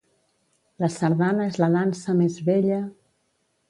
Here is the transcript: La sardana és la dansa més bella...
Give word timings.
La 0.85 0.89
sardana 0.95 1.47
és 1.51 1.61
la 1.67 1.71
dansa 1.79 2.19
més 2.25 2.43
bella... 2.53 2.85